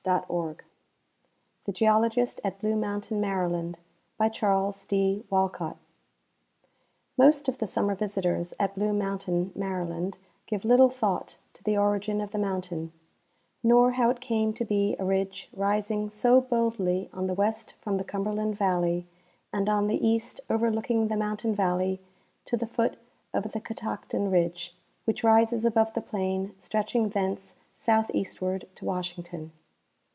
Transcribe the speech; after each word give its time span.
V, 0.03 0.09
1893. 0.09 1.61
THE 1.65 1.71
GEOLOGIST 1.77 2.41
AT 2.43 2.57
BLUE 2.57 2.75
MOUNTAIN, 2.75 3.21
MARYLAND 3.21 3.77
BY 4.17 4.29
CHARLES 4.29 4.87
D. 4.87 5.23
WALCOTT 5.29 5.77
Most 7.19 7.47
of 7.47 7.59
the 7.59 7.67
summer 7.67 7.93
visitors 7.93 8.55
at 8.59 8.73
Blue 8.73 8.93
mountain, 8.93 9.51
Maryland, 9.53 10.17
give 10.47 10.65
little 10.65 10.89
thought 10.89 11.37
to 11.53 11.63
the 11.63 11.77
origin 11.77 12.19
of 12.19 12.31
the 12.31 12.39
mountain, 12.39 12.91
nor 13.61 13.91
how 13.91 14.09
it 14.09 14.19
came 14.21 14.53
to 14.53 14.65
be 14.65 14.95
a 14.97 15.05
ridge 15.05 15.49
rising 15.55 16.09
so 16.09 16.41
boldly 16.41 17.07
on 17.13 17.27
the 17.27 17.35
west 17.35 17.73
from 17.79 17.97
the 17.97 18.03
Cum 18.03 18.25
berland 18.25 18.55
valley 18.55 19.05
and 19.53 19.69
on 19.69 19.85
the 19.85 20.03
east 20.03 20.41
overlooking 20.49 21.09
the 21.09 21.15
mountain 21.15 21.53
valley 21.53 22.01
to 22.45 22.57
the 22.57 22.65
foot 22.65 22.97
of 23.35 23.51
the 23.51 23.61
Catoctin 23.61 24.31
ridge, 24.31 24.75
which 25.05 25.23
rises 25.23 25.63
above 25.63 25.93
the 25.93 26.01
plain 26.01 26.55
stretching 26.57 27.09
thence 27.09 27.55
southeastward 27.71 28.67
to 28.73 28.83
Washington. 28.83 29.51